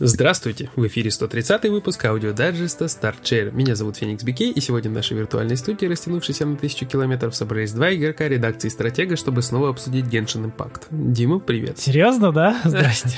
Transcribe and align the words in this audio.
Здравствуйте! 0.00 0.70
В 0.76 0.86
эфире 0.86 1.10
130 1.10 1.64
выпуск 1.70 2.04
аудиодайджеста 2.04 2.84
Start 2.84 3.16
Share. 3.20 3.50
Меня 3.50 3.74
зовут 3.74 3.96
Феникс 3.96 4.22
Бикей, 4.22 4.52
и 4.52 4.60
сегодня 4.60 4.92
в 4.92 4.94
нашей 4.94 5.16
виртуальной 5.16 5.56
студии, 5.56 5.86
растянувшейся 5.86 6.46
на 6.46 6.56
тысячу 6.56 6.86
километров, 6.86 7.34
собрались 7.34 7.72
два 7.72 7.92
игрока 7.92 8.28
редакции 8.28 8.68
Стратега, 8.68 9.16
чтобы 9.16 9.42
снова 9.42 9.70
обсудить 9.70 10.04
Genshin 10.04 10.52
Impact. 10.52 10.82
Дима, 10.92 11.40
привет! 11.40 11.80
Серьезно, 11.80 12.30
да? 12.30 12.60
Здрасте. 12.64 13.10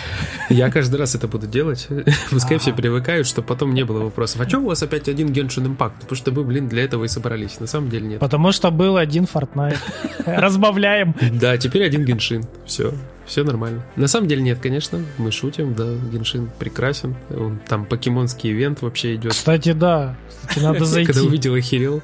Я 0.48 0.70
каждый 0.70 0.96
раз 0.96 1.14
это 1.14 1.28
буду 1.28 1.46
делать. 1.46 1.86
Пускай 2.30 2.56
все 2.56 2.72
привыкают, 2.72 3.27
чтобы 3.27 3.47
потом 3.47 3.74
не 3.74 3.84
было 3.84 4.05
вопросов. 4.05 4.41
А 4.41 4.47
чем 4.47 4.64
у 4.64 4.69
вас 4.69 4.83
опять 4.83 5.06
один 5.06 5.28
Genshin 5.33 5.66
Impact? 5.66 5.92
Потому 6.00 6.16
что 6.16 6.30
вы, 6.30 6.44
блин, 6.44 6.66
для 6.70 6.84
этого 6.84 7.05
и 7.05 7.08
собрались. 7.08 7.60
На 7.60 7.66
самом 7.66 7.91
деле 7.91 8.06
нет. 8.06 8.20
Потому 8.20 8.52
что 8.52 8.70
был 8.70 8.97
один 8.97 9.24
Fortnite. 9.24 9.77
Разбавляем. 10.24 11.14
Да, 11.33 11.58
теперь 11.58 11.84
один 11.84 12.06
Genshin. 12.06 12.47
Все 12.64 12.94
все 13.27 13.45
нормально. 13.45 13.83
На 13.97 14.09
самом 14.09 14.29
деле 14.29 14.42
нет, 14.42 14.59
конечно, 14.60 15.01
мы 15.19 15.30
шутим, 15.30 15.74
да, 15.74 15.95
Genshin 16.12 16.50
прекрасен. 16.59 17.15
Он, 17.30 17.61
там 17.69 17.84
покемонский 17.84 18.51
ивент 18.51 18.83
вообще 18.83 19.15
идет. 19.15 19.33
Кстати, 19.33 19.73
да. 19.73 20.16
Кстати, 20.28 20.65
надо 20.65 20.84
зайти. 20.84 21.12
Когда 21.12 21.27
увидел, 21.27 21.55
охерел. 21.55 22.02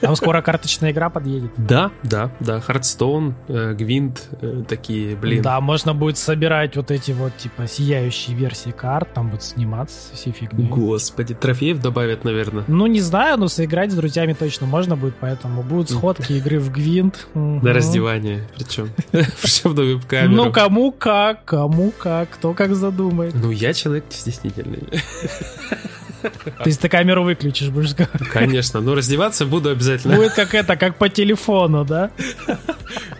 Там 0.00 0.16
скоро 0.16 0.42
карточная 0.42 0.90
игра 0.90 1.10
подъедет. 1.10 1.50
Да, 1.56 1.90
да, 2.02 2.30
да. 2.40 2.60
Hearthstone, 2.60 3.34
э, 3.48 3.74
Гвинт, 3.74 4.28
э, 4.40 4.64
такие, 4.68 5.14
блин. 5.16 5.42
Да, 5.42 5.60
можно 5.60 5.94
будет 5.94 6.18
собирать 6.18 6.76
вот 6.76 6.90
эти 6.90 7.12
вот, 7.12 7.36
типа, 7.36 7.66
сияющие 7.66 8.36
версии 8.36 8.70
карт, 8.70 9.12
там 9.14 9.30
будет 9.30 9.42
сниматься 9.42 10.14
все 10.14 10.30
фигни. 10.32 10.66
Господи, 10.66 11.34
трофеев 11.34 11.80
добавят, 11.80 12.24
наверное. 12.24 12.64
Ну, 12.66 12.86
не 12.86 13.00
знаю, 13.00 13.38
но 13.38 13.48
сыграть 13.48 13.92
с 13.92 13.94
друзьями 13.94 14.32
точно 14.32 14.66
можно 14.66 14.96
будет, 14.96 15.14
поэтому 15.20 15.62
будут 15.62 15.90
сходки 15.90 16.32
игры 16.34 16.58
в 16.58 16.72
Гвинт. 16.72 17.28
На 17.34 17.72
раздевание, 17.72 18.48
причем. 18.56 18.90
Причем 19.10 19.74
на 19.74 19.82
веб-камеру. 19.82 20.34
Ну, 20.34 20.52
кому 20.56 20.90
как, 20.90 21.44
кому 21.44 21.90
как, 21.90 22.30
кто 22.30 22.54
как 22.54 22.74
задумает. 22.74 23.34
Ну, 23.34 23.50
я 23.50 23.74
человек 23.74 24.04
стеснительный. 24.08 24.88
То 26.22 26.64
есть 26.64 26.80
ты 26.80 26.88
камеру 26.88 27.24
выключишь, 27.24 27.68
будешь 27.68 27.94
говорить? 27.94 28.28
Конечно, 28.30 28.80
но 28.80 28.94
раздеваться 28.94 29.44
буду 29.44 29.68
обязательно. 29.68 30.16
Будет 30.16 30.32
как 30.32 30.54
это, 30.54 30.76
как 30.76 30.96
по 30.96 31.08
телефону, 31.08 31.84
да? 31.84 32.10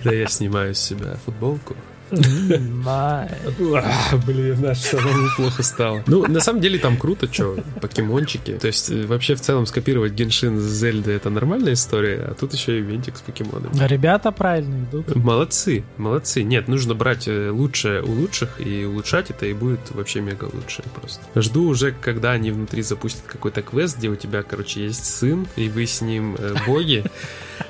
Да 0.04 0.12
я 0.12 0.28
снимаю 0.28 0.74
с 0.74 0.78
себя 0.78 1.16
футболку. 1.24 1.76
Блин, 4.26 4.60
наш 4.60 4.78
самому 4.78 5.28
плохо 5.36 5.62
стало. 5.62 6.02
Ну, 6.06 6.26
на 6.26 6.40
самом 6.40 6.60
деле 6.60 6.78
там 6.78 6.96
круто, 6.96 7.32
что, 7.32 7.56
покемончики. 7.80 8.52
То 8.52 8.66
есть, 8.66 8.90
э, 8.90 9.06
вообще, 9.06 9.34
в 9.34 9.40
целом, 9.40 9.66
скопировать 9.66 10.12
Геншин 10.12 10.58
с 10.58 10.64
Зельды 10.64 11.12
это 11.12 11.30
нормальная 11.30 11.72
история, 11.72 12.28
а 12.30 12.34
тут 12.34 12.52
еще 12.52 12.78
и 12.78 12.82
винтик 12.82 13.16
с 13.16 13.20
покемонами. 13.20 13.72
Ребята 13.86 14.30
правильно 14.30 14.84
идут. 14.84 15.14
Молодцы, 15.16 15.84
молодцы. 15.96 16.42
Нет, 16.42 16.68
нужно 16.68 16.94
брать 16.94 17.28
э, 17.28 17.50
лучшее 17.50 18.02
у 18.02 18.12
лучших 18.12 18.60
и 18.60 18.84
улучшать 18.84 19.30
это, 19.30 19.46
и 19.46 19.52
будет 19.52 19.80
вообще 19.90 20.20
мега 20.20 20.48
лучше 20.52 20.82
просто. 20.94 21.22
Жду 21.40 21.68
уже, 21.68 21.92
когда 21.92 22.32
они 22.32 22.50
внутри 22.50 22.82
запустят 22.82 23.22
какой-то 23.26 23.62
квест, 23.62 23.98
где 23.98 24.08
у 24.08 24.16
тебя, 24.16 24.42
короче, 24.42 24.84
есть 24.84 25.04
сын, 25.04 25.46
и 25.56 25.68
вы 25.68 25.86
с 25.86 26.00
ним 26.00 26.36
э, 26.38 26.54
боги. 26.66 27.04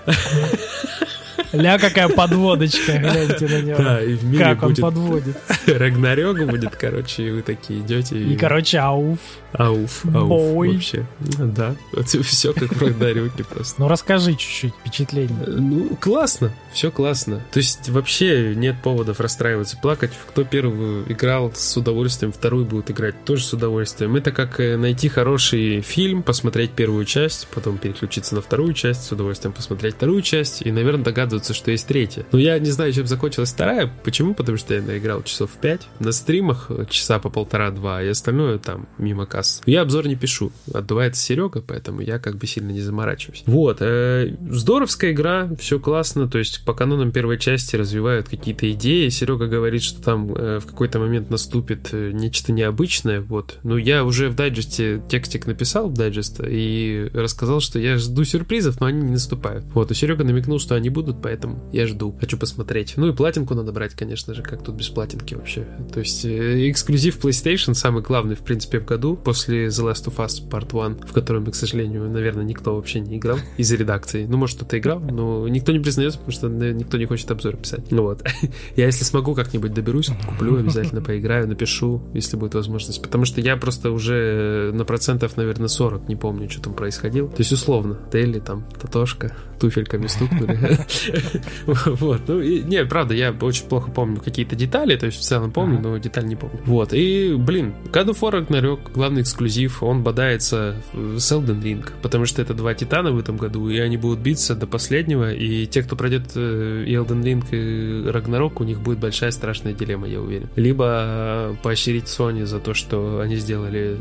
Ля, 1.57 1.79
какая 1.79 2.09
подводочка, 2.09 2.99
гляньте 2.99 3.49
на 3.49 3.63
него. 3.63 3.79
Да, 3.79 4.03
и 4.03 4.15
в 4.15 4.25
мире 4.25 4.45
Как 4.45 4.63
он 4.63 4.69
будет 4.69 4.81
подводит. 4.81 5.37
Рагнарёк 5.67 6.39
будет, 6.47 6.77
короче, 6.77 7.29
и 7.29 7.31
вы 7.31 7.43
такие 7.43 7.81
идете. 7.81 8.19
И, 8.19 8.37
короче, 8.37 8.79
ауф. 8.79 9.19
Ауф, 9.53 10.05
ауф, 10.15 10.29
Бой. 10.29 10.75
вообще. 10.75 11.07
Да, 11.39 11.75
все 12.05 12.53
как 12.53 12.75
в 12.75 12.83
Рагнарёке 12.83 13.45
просто. 13.45 13.81
Ну, 13.81 13.89
расскажи 13.89 14.35
чуть-чуть 14.35 14.75
впечатление. 14.81 15.47
Ну, 15.47 15.97
классно, 16.01 16.53
все 16.73 16.91
классно. 16.91 17.43
То 17.53 17.59
есть 17.59 17.89
вообще 17.89 18.55
нет 18.55 18.77
поводов 18.83 19.21
расстраиваться, 19.21 19.79
плакать. 19.79 20.13
Кто 20.29 20.45
первую 20.45 21.11
играл 21.11 21.53
с 21.55 21.77
удовольствием, 21.77 22.33
вторую 22.33 22.67
будет 22.67 22.91
играть 22.91 23.25
тоже 23.25 23.45
с 23.45 23.53
удовольствием. 23.53 24.15
Это 24.17 24.31
как 24.31 24.61
э, 24.61 24.77
найти 24.77 25.09
хороший 25.09 25.81
фильм, 25.81 26.23
посмотреть 26.23 26.73
первую 26.73 27.05
часть, 27.07 27.49
потом 27.55 27.79
переключиться 27.79 28.35
на 28.35 28.43
вторую 28.43 28.75
часть, 28.75 29.05
с 29.05 29.13
удовольствием 29.13 29.55
посмотреть 29.55 29.95
вторую 29.95 30.21
часть 30.21 30.63
и, 30.63 30.71
наверное, 30.71 31.05
догадываться, 31.05 31.46
что 31.55 31.71
есть 31.71 31.87
третья. 31.87 32.27
Но 32.33 32.39
я 32.39 32.59
не 32.59 32.71
знаю, 32.71 32.93
чем 32.93 33.07
закончилась 33.07 33.53
вторая. 33.53 33.93
Почему? 34.05 34.35
Потому 34.35 34.59
что 34.59 34.75
я 34.75 34.83
наиграл 34.83 35.23
часов 35.23 35.51
в 35.53 35.57
пять. 35.57 35.89
На 36.01 36.13
стримах 36.13 36.71
часа 36.89 37.19
по 37.19 37.31
полтора-два, 37.31 38.03
и 38.03 38.09
остальное 38.09 38.59
там 38.59 38.89
мимо 38.99 39.27
касс. 39.27 39.63
Я 39.67 39.83
обзор 39.83 40.09
не 40.09 40.17
пишу. 40.17 40.53
Отдувается 40.73 41.23
Серега, 41.23 41.63
поэтому 41.63 42.01
я 42.01 42.19
как 42.19 42.37
бы 42.37 42.47
сильно 42.47 42.71
не 42.71 42.81
заморачиваюсь. 42.81 43.43
Вот. 43.47 43.79
Э, 43.81 44.35
здоровская 44.49 45.13
игра, 45.13 45.49
все 45.59 45.79
классно. 45.79 46.29
То 46.29 46.39
есть 46.39 46.65
по 46.65 46.75
канонам 46.75 47.13
первой 47.13 47.39
части 47.39 47.77
развивают 47.77 48.29
какие-то 48.29 48.71
идеи. 48.73 49.09
Серега 49.09 49.47
говорит, 49.47 49.83
что 49.83 50.03
там 50.03 50.33
э, 50.35 50.59
в 50.61 50.67
какой-то 50.67 50.99
момент 50.99 51.31
наступит 51.31 51.89
э, 51.93 52.11
нечто 52.13 52.53
необычное. 52.53 53.21
Вот. 53.21 53.59
Ну, 53.63 53.77
я 53.77 54.05
уже 54.05 54.29
в 54.29 54.35
дайджесте 54.35 55.03
текстик 55.09 55.47
написал 55.47 55.89
в 55.89 55.95
дайджест 55.95 56.41
и 56.47 57.11
рассказал, 57.15 57.61
что 57.61 57.79
я 57.79 57.99
жду 57.99 58.25
сюрпризов, 58.25 58.81
но 58.81 58.87
они 58.87 59.03
не 59.03 59.13
наступают. 59.13 59.65
Вот. 59.75 59.91
И 59.91 59.95
Серега 59.95 60.25
намекнул, 60.25 60.59
что 60.59 60.75
они 60.75 60.91
будут, 60.91 61.21
поэтому 61.27 61.59
я 61.73 61.89
жду. 61.89 62.15
Хочу 62.21 62.39
посмотреть. 62.39 62.95
Ну 62.97 63.09
и 63.09 63.13
платинку 63.13 63.57
надо 63.57 63.73
брать, 63.73 63.95
конечно 63.95 64.33
же, 64.33 64.43
как 64.43 64.63
тут 64.63 64.77
без 64.77 64.89
платинки 64.91 65.35
вообще. 65.35 65.67
То 65.93 65.99
есть 65.99 66.25
э, 66.25 66.71
эксклюзив 66.71 67.19
PlayStation 67.19 67.75
самый 67.75 68.05
главный, 68.05 68.37
в 68.37 68.45
принципе, 68.45 68.79
в 68.79 68.85
году. 68.85 69.17
После 69.17 69.67
The 69.67 69.91
Last 69.91 70.07
of 70.07 70.25
Us 70.25 70.49
Part 70.49 70.69
1, 70.71 71.09
в 71.09 71.13
котором, 71.13 71.45
к 71.47 71.57
сожалению, 71.57 72.09
наверное, 72.09 72.45
никто 72.45 72.77
вообще 72.77 73.01
не 73.01 73.17
играл 73.17 73.39
из 73.57 73.73
редакции. 73.73 74.25
Ну, 74.25 74.37
может, 74.37 74.59
кто-то 74.59 74.79
играл, 74.79 75.01
но 75.01 75.49
никто 75.49 75.73
не 75.73 75.81
признается, 75.81 76.21
потому 76.21 76.33
что 76.33 76.47
э, 76.47 76.73
никто 76.73 76.97
не 76.97 77.07
хочет 77.07 77.29
обзор 77.33 77.57
писать. 77.57 77.91
Ну 77.91 78.03
вот. 78.03 78.23
Я, 78.77 78.87
если 78.87 79.03
смогу, 79.03 79.35
как-нибудь 79.35 79.75
доберусь, 79.75 80.11
куплю, 80.29 80.59
обязательно 80.59 81.03
поиграю, 81.03 81.49
напишу, 81.49 82.03
если 82.15 82.37
будет 82.37 82.55
возможность. 82.55 83.03
Потому 83.03 83.25
что 83.25 83.41
я 83.41 83.57
просто 83.57 83.91
уже 83.91 84.71
на 84.73 84.85
процентов, 84.85 85.37
наверное, 85.37 85.67
40 85.67 86.09
не 86.09 86.15
помню, 86.15 86.49
что 86.49 86.63
там 86.63 86.75
происходило. 86.75 87.29
То 87.29 87.41
есть, 87.41 87.51
условно, 87.51 87.99
Телли, 88.13 88.39
там, 88.39 88.65
Татошка, 88.81 89.35
туфельками 89.59 90.07
стукнули. 90.07 90.57
Вот. 91.67 92.23
Ну, 92.29 92.41
и, 92.41 92.63
не, 92.63 92.85
правда, 92.85 93.15
я 93.15 93.33
очень 93.33 93.67
плохо 93.67 93.91
помню 93.91 94.21
какие-то 94.21 94.57
детали, 94.57 94.97
то 94.97 95.07
есть 95.07 95.19
в 95.19 95.23
целом 95.23 95.51
помню, 95.51 95.81
но 95.81 95.97
деталь 95.99 96.27
не 96.27 96.37
помню. 96.37 96.61
Вот. 96.65 96.93
И, 96.93 97.35
блин, 97.37 97.75
God 97.93 98.09
of 98.09 98.21
War 98.21 98.47
Ragnarok, 98.47 98.93
главный 98.93 99.23
эксклюзив, 99.23 99.83
он 99.83 100.03
бодается 100.03 100.77
с 100.93 101.33
Elden 101.33 101.63
Ring, 101.63 101.89
потому 102.03 102.27
что 102.27 102.43
это 102.43 102.55
два 102.55 102.75
титана 102.75 103.13
в 103.13 103.19
этом 103.19 103.37
году, 103.37 103.69
и 103.69 103.79
они 103.79 103.97
будут 103.97 104.21
биться 104.21 104.55
до 104.55 104.67
последнего, 104.67 105.33
и 105.33 105.67
те, 105.67 105.83
кто 105.83 105.97
пройдет 105.97 106.33
э, 106.35 106.85
и 106.87 106.93
Elden 106.93 107.23
Ring, 107.23 107.45
и 107.51 108.09
Ragnarok, 108.09 108.55
у 108.61 108.65
них 108.65 108.81
будет 108.81 108.99
большая 108.99 109.31
страшная 109.31 109.73
дилемма, 109.73 110.07
я 110.07 110.21
уверен. 110.21 110.49
Либо 110.57 111.57
поощрить 111.63 112.05
Sony 112.05 112.45
за 112.45 112.61
то, 112.61 112.75
что 112.75 113.21
они 113.21 113.37
сделали 113.37 113.97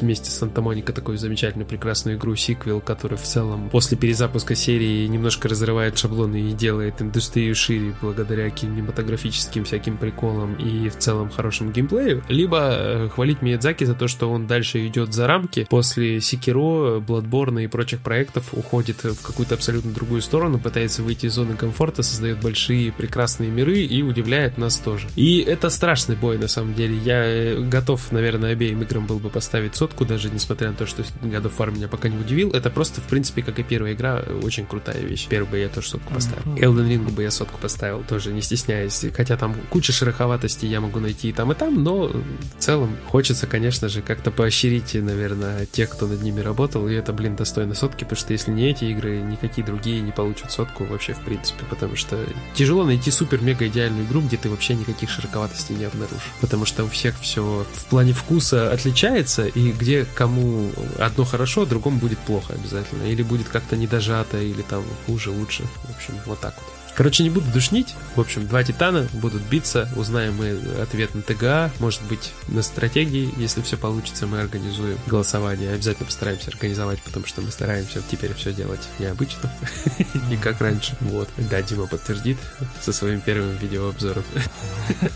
вместе 0.00 0.30
с 0.30 0.34
Санта 0.34 0.62
Моника 0.62 0.92
такую 0.92 1.18
замечательную, 1.18 1.66
прекрасную 1.66 2.16
игру, 2.16 2.34
сиквел, 2.36 2.80
который 2.80 3.18
в 3.18 3.22
целом 3.22 3.70
после 3.70 3.96
перезапуска 3.96 4.54
серии 4.54 5.06
немножко 5.06 5.48
разрывает 5.48 5.98
шаблоны 5.98 6.45
и 6.50 6.52
делает 6.52 7.02
индустрию 7.02 7.54
шире 7.54 7.94
благодаря 8.00 8.50
кинематографическим 8.50 9.64
всяким 9.64 9.96
приколам 9.96 10.54
и 10.54 10.88
в 10.88 10.96
целом 10.98 11.30
хорошему 11.30 11.70
геймплею, 11.70 12.22
либо 12.28 12.58
э, 12.70 13.08
хвалить 13.08 13.42
Миядзаки 13.42 13.84
за 13.84 13.94
то, 13.94 14.08
что 14.08 14.30
он 14.30 14.46
дальше 14.46 14.86
идет 14.86 15.12
за 15.12 15.26
рамки, 15.26 15.66
после 15.68 16.20
Секиро, 16.20 16.98
Bloodborne 17.00 17.64
и 17.64 17.66
прочих 17.66 18.00
проектов 18.00 18.52
уходит 18.52 19.04
в 19.04 19.22
какую-то 19.22 19.54
абсолютно 19.54 19.92
другую 19.92 20.22
сторону, 20.22 20.58
пытается 20.58 21.02
выйти 21.02 21.26
из 21.26 21.34
зоны 21.34 21.56
комфорта, 21.56 22.02
создает 22.02 22.40
большие 22.40 22.92
прекрасные 22.92 23.50
миры 23.50 23.78
и 23.78 24.02
удивляет 24.02 24.58
нас 24.58 24.78
тоже. 24.78 25.08
И 25.16 25.38
это 25.38 25.70
страшный 25.70 26.16
бой 26.16 26.38
на 26.38 26.48
самом 26.48 26.74
деле. 26.74 26.96
Я 26.98 27.24
э, 27.24 27.60
готов, 27.60 28.12
наверное, 28.12 28.52
обеим 28.52 28.82
играм 28.82 29.06
был 29.06 29.18
бы 29.18 29.30
поставить 29.30 29.74
сотку, 29.74 30.04
даже 30.04 30.30
несмотря 30.30 30.70
на 30.70 30.74
то, 30.74 30.86
что 30.86 31.02
God 31.02 31.44
of 31.44 31.52
War 31.58 31.74
меня 31.74 31.88
пока 31.88 32.08
не 32.08 32.16
удивил. 32.16 32.50
Это 32.50 32.70
просто, 32.70 33.00
в 33.00 33.04
принципе, 33.04 33.42
как 33.42 33.58
и 33.58 33.62
первая 33.62 33.94
игра, 33.94 34.22
очень 34.42 34.66
крутая 34.66 35.00
вещь. 35.00 35.26
Первый 35.28 35.46
бы 35.46 35.58
я 35.58 35.68
тоже 35.68 35.88
сотку 35.88 36.12
поставил. 36.12 36.35
Elden 36.44 36.88
Ring 36.88 37.10
бы 37.10 37.22
я 37.22 37.30
сотку 37.30 37.58
поставил, 37.58 38.02
тоже 38.04 38.32
не 38.32 38.42
стесняясь. 38.42 39.04
Хотя 39.14 39.36
там 39.36 39.54
куча 39.70 39.92
шероховатостей 39.92 40.68
я 40.68 40.80
могу 40.80 41.00
найти 41.00 41.30
и 41.30 41.32
там, 41.32 41.52
и 41.52 41.54
там, 41.54 41.82
но 41.82 42.08
в 42.08 42.58
целом 42.58 42.96
хочется, 43.08 43.46
конечно 43.46 43.88
же, 43.88 44.02
как-то 44.02 44.30
поощрить, 44.30 44.94
наверное, 44.94 45.66
тех, 45.66 45.90
кто 45.90 46.06
над 46.06 46.22
ними 46.22 46.40
работал, 46.40 46.88
и 46.88 46.94
это, 46.94 47.12
блин, 47.12 47.36
достойно 47.36 47.74
сотки, 47.74 48.04
потому 48.04 48.18
что 48.18 48.32
если 48.32 48.50
не 48.50 48.70
эти 48.70 48.84
игры, 48.84 49.20
никакие 49.20 49.66
другие 49.66 50.00
не 50.00 50.12
получат 50.12 50.52
сотку 50.52 50.84
вообще 50.84 51.14
в 51.14 51.20
принципе, 51.20 51.64
потому 51.68 51.96
что 51.96 52.18
тяжело 52.54 52.84
найти 52.84 53.10
супер-мега 53.10 53.66
идеальную 53.68 54.06
игру, 54.06 54.20
где 54.20 54.36
ты 54.36 54.48
вообще 54.50 54.74
никаких 54.74 55.10
широковатостей 55.10 55.76
не 55.76 55.84
обнаружишь, 55.84 56.22
потому 56.40 56.64
что 56.66 56.84
у 56.84 56.88
всех 56.88 57.18
все 57.20 57.66
в 57.72 57.84
плане 57.86 58.12
вкуса 58.12 58.72
отличается, 58.72 59.46
и 59.46 59.72
где 59.72 60.04
кому 60.04 60.70
одно 60.98 61.24
хорошо, 61.24 61.66
другому 61.66 61.98
будет 61.98 62.18
плохо 62.18 62.54
обязательно, 62.54 63.04
или 63.04 63.22
будет 63.22 63.48
как-то 63.48 63.76
недожато, 63.76 64.38
или 64.38 64.62
там 64.62 64.84
хуже, 65.06 65.30
лучше, 65.30 65.64
в 65.84 65.96
общем, 65.96 66.14
вот 66.26 66.40
так 66.40 66.54
вот. 66.56 66.75
Короче, 66.96 67.22
не 67.22 67.30
буду 67.30 67.46
душнить. 67.52 67.94
В 68.14 68.20
общем, 68.20 68.46
два 68.46 68.64
титана 68.64 69.06
будут 69.12 69.42
биться, 69.42 69.86
узнаем 69.96 70.36
мы 70.36 70.58
ответ 70.80 71.14
на 71.14 71.20
ТГА, 71.20 71.70
может 71.78 72.00
быть, 72.04 72.32
на 72.48 72.62
стратегии, 72.62 73.34
если 73.36 73.60
все 73.60 73.76
получится, 73.76 74.26
мы 74.26 74.40
организуем 74.40 74.98
голосование. 75.06 75.74
Обязательно 75.74 76.06
постараемся 76.06 76.50
организовать, 76.50 77.02
потому 77.02 77.26
что 77.26 77.42
мы 77.42 77.50
стараемся 77.50 78.00
теперь 78.10 78.32
все 78.32 78.54
делать 78.54 78.80
необычно, 78.98 79.52
не 80.30 80.38
как 80.38 80.58
раньше. 80.62 80.96
Вот. 81.02 81.28
Да, 81.36 81.60
Дима 81.60 81.86
подтвердит 81.86 82.38
со 82.80 82.94
своим 82.94 83.20
первым 83.20 83.54
видеообзором. 83.58 84.24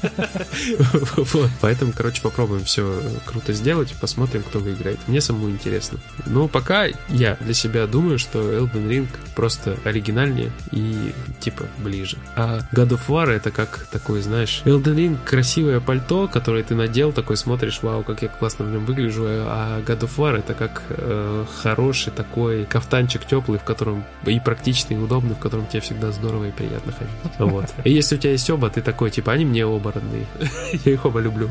Поэтому, 1.63 1.93
короче, 1.97 2.21
попробуем 2.21 2.65
все 2.65 3.03
круто 3.25 3.55
сделать, 3.55 3.95
посмотрим, 3.99 4.43
кто 4.43 4.59
выиграет. 4.59 4.99
Мне 5.09 5.23
самому 5.23 5.49
интересно. 5.49 5.99
Но 6.27 6.47
пока 6.47 6.89
я 7.09 7.39
для 7.41 7.55
себя 7.55 7.87
думаю, 7.87 8.19
что 8.19 8.39
Elden 8.41 8.87
Ring 8.87 9.09
просто 9.35 9.79
оригинальнее 9.85 10.53
и 10.73 11.15
типа 11.41 11.70
ближе. 11.79 12.17
А 12.37 12.61
God 12.73 12.91
of 12.91 13.01
War 13.09 13.29
это 13.29 13.51
как 13.51 13.87
такой, 13.91 14.21
знаешь, 14.23 14.63
Elden 14.65 14.95
Ring 14.95 15.19
красивое 15.25 15.81
пальто, 15.81 16.29
которое 16.29 16.63
ты 16.63 16.75
надел, 16.75 17.13
такой 17.13 17.37
смотришь, 17.37 17.81
вау, 17.83 18.03
как 18.03 18.23
я 18.23 18.29
классно 18.29 18.65
в 18.65 18.71
нем 18.71 18.85
выгляжу, 18.85 19.25
а 19.27 19.81
God 19.87 20.01
of 20.01 20.17
War 20.17 20.39
это 20.39 20.55
как 20.55 20.83
э, 20.91 21.45
хороший 21.63 22.13
такой 22.13 22.65
кафтанчик 22.65 23.25
теплый, 23.25 23.59
в 23.59 23.65
котором 23.65 24.05
и 24.27 24.41
практичный, 24.41 24.97
и 24.97 24.99
удобный, 24.99 25.35
в 25.35 25.39
котором 25.39 25.67
тебе 25.67 25.81
всегда 25.81 26.13
здорово 26.13 26.49
и 26.49 26.51
приятно 26.51 26.93
ходить. 26.93 27.11
Вот. 27.39 27.67
И 27.85 27.93
если 27.93 28.17
у 28.17 28.19
тебя 28.19 28.33
есть 28.33 28.49
оба, 28.51 28.71
ты 28.71 28.81
такой, 28.83 29.11
типа, 29.11 29.33
они 29.33 29.45
мне 29.45 29.67
оба 29.67 29.93
родные. 29.93 30.27
Я 30.85 30.93
их 30.93 31.05
оба 31.05 31.21
люблю. 31.21 31.49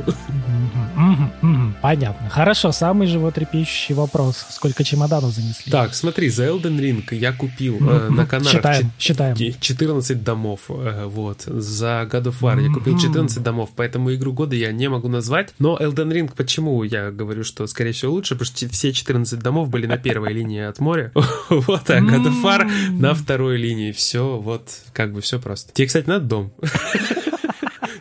Понятно. 1.81 2.29
Хорошо, 2.29 2.71
самый 2.71 3.07
животрепещущий 3.07 3.95
вопрос. 3.95 4.45
Сколько 4.49 4.83
чемоданов 4.83 5.31
занесли? 5.33 5.71
Так, 5.71 5.93
смотри, 5.93 6.29
за 6.29 6.45
Elden 6.45 6.77
Ring 6.77 7.15
я 7.15 7.31
купил 7.33 7.77
э, 7.79 8.09
на 8.09 8.25
каналах 8.25 8.53
Считаем, 8.53 8.91
считаем. 8.99 9.35
14 9.35 10.08
домов. 10.15 10.61
э, 10.69 11.05
вот. 11.05 11.41
За 11.41 12.07
God 12.11 12.23
of 12.25 12.35
War 12.41 12.61
я 12.61 12.71
купил 12.73 12.97
14 12.97 13.41
домов, 13.41 13.69
поэтому 13.75 14.13
игру 14.13 14.33
года 14.33 14.55
я 14.55 14.71
не 14.71 14.89
могу 14.89 15.07
назвать. 15.07 15.53
Но 15.59 15.77
Elden 15.77 16.11
Ring, 16.11 16.31
почему 16.35 16.83
я 16.83 17.11
говорю, 17.11 17.43
что, 17.43 17.65
скорее 17.67 17.91
всего, 17.91 18.13
лучше? 18.13 18.35
Потому 18.35 18.45
что 18.45 18.69
все 18.69 18.93
14 18.93 19.39
домов 19.39 19.69
были 19.69 19.85
на 19.85 19.97
первой 19.97 20.33
линии 20.33 20.61
от 20.61 20.79
моря. 20.79 21.11
Вот, 21.49 21.89
а 21.89 21.99
God 21.99 22.25
of 22.25 22.43
War 22.43 22.65
на 22.91 23.13
второй 23.13 23.57
линии. 23.57 23.91
Все, 23.91 24.37
вот, 24.37 24.69
как 24.93 25.13
бы 25.13 25.21
все 25.21 25.39
просто. 25.39 25.73
Тебе, 25.73 25.87
кстати, 25.87 26.07
надо 26.07 26.25
дом. 26.25 26.53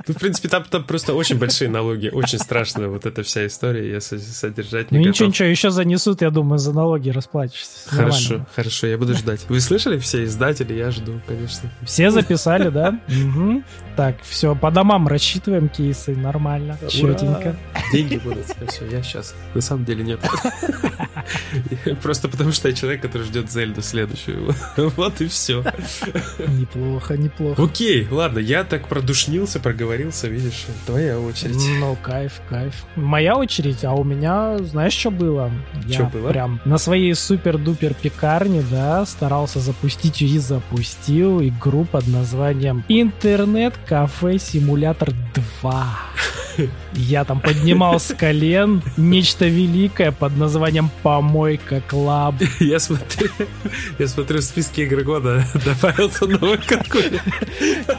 Ну, 0.08 0.14
в 0.14 0.16
принципе, 0.18 0.48
там, 0.48 0.64
там 0.64 0.84
просто 0.84 1.14
очень 1.14 1.38
большие 1.38 1.68
налоги, 1.70 2.08
очень 2.08 2.38
страшная 2.38 2.88
вот 2.88 3.06
эта 3.06 3.22
вся 3.22 3.46
история, 3.46 3.90
я 3.92 4.00
содержать 4.00 4.90
не 4.90 4.98
Ну 4.98 5.04
готов. 5.04 5.14
ничего, 5.14 5.28
ничего, 5.28 5.48
еще 5.48 5.70
занесут, 5.70 6.22
я 6.22 6.30
думаю, 6.30 6.58
за 6.58 6.72
налоги 6.72 7.10
расплачешься. 7.10 7.88
Хорошо, 7.88 8.22
Нормально. 8.30 8.46
хорошо, 8.56 8.86
я 8.86 8.98
буду 8.98 9.14
ждать. 9.14 9.44
Вы 9.48 9.60
слышали 9.60 9.98
все 9.98 10.24
издатели? 10.24 10.72
Я 10.74 10.90
жду, 10.90 11.20
конечно. 11.26 11.70
Все 11.84 12.10
записали, 12.10 12.70
да? 12.70 12.98
Мгм. 13.08 13.64
Так, 13.96 14.16
все, 14.22 14.54
по 14.54 14.70
домам 14.70 15.08
рассчитываем 15.08 15.68
кейсы, 15.68 16.14
нормально, 16.16 16.78
четенько. 16.88 17.56
Деньги 17.92 18.16
будут. 18.16 18.46
Все, 18.68 18.86
я 18.86 19.02
сейчас. 19.02 19.34
На 19.54 19.60
самом 19.60 19.84
деле 19.84 20.04
нет. 20.04 20.20
Просто 22.02 22.28
потому 22.28 22.52
что 22.52 22.68
я 22.68 22.74
человек, 22.74 23.02
который 23.02 23.24
ждет 23.24 23.50
Зельду 23.50 23.82
следующую. 23.82 24.54
Вот 24.76 25.20
и 25.20 25.26
все. 25.28 25.64
Неплохо, 26.46 27.16
неплохо. 27.16 27.62
Окей, 27.62 28.06
ладно, 28.10 28.38
я 28.38 28.64
так 28.64 28.88
продушнился, 28.88 29.60
проговорился, 29.98 30.28
видишь, 30.28 30.66
твоя 30.86 31.18
очередь. 31.18 31.56
Ну, 31.80 31.96
кайф, 32.00 32.40
кайф. 32.48 32.86
Моя 32.94 33.36
очередь, 33.36 33.84
а 33.84 33.92
у 33.92 34.04
меня, 34.04 34.58
знаешь, 34.58 34.92
что 34.92 35.10
было? 35.10 35.50
Я 35.86 36.04
было? 36.04 36.28
прям 36.28 36.60
на 36.64 36.78
своей 36.78 37.14
супер-дупер 37.14 37.94
пекарне, 37.94 38.62
да, 38.70 39.04
старался 39.06 39.58
запустить 39.60 40.22
и 40.22 40.38
запустил 40.38 41.42
игру 41.42 41.84
под 41.84 42.06
названием 42.06 42.84
Интернет-кафе 42.88 44.38
Симулятор 44.38 45.10
2. 45.60 45.98
Я 46.94 47.24
там 47.24 47.40
поднимал 47.40 48.00
с 48.00 48.14
колен 48.14 48.82
нечто 48.96 49.46
великое 49.46 50.10
под 50.10 50.36
названием 50.36 50.90
Помойка 51.02 51.80
Club. 51.86 52.34
Я 52.58 52.80
смотрю, 52.80 53.30
я 53.98 54.08
смотрю 54.08 54.38
в 54.38 54.42
списке 54.42 54.84
игры 54.84 55.04
года, 55.04 55.44
добавился 55.64 56.26
новый 56.26 56.58
конкурент. 56.58 57.22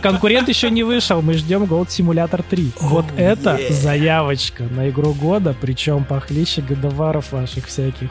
Конкурент 0.02 0.50
еще 0.50 0.70
не 0.70 0.84
вышел, 0.84 1.22
мы 1.22 1.34
ждем 1.34 1.64
Goat 1.64 1.88
Simulator 1.88 2.44
3. 2.50 2.72
Вот 2.82 3.06
это 3.16 3.60
заявочка 3.70 4.64
на 4.64 4.90
игру 4.90 5.14
года, 5.14 5.56
причем 5.60 6.04
похлеще 6.04 6.62
God 6.62 6.83
of 6.83 6.97
War 6.97 7.18
ов 7.18 7.32
ваших 7.32 7.68
всяких. 7.68 8.10